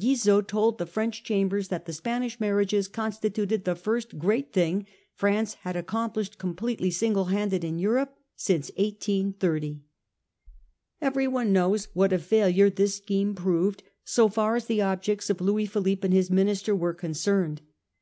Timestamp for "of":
15.28-15.42